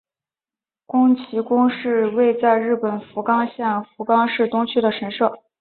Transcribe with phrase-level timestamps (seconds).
[0.87, 5.31] 筥崎宫是位在日本福冈县福冈市东区的神社。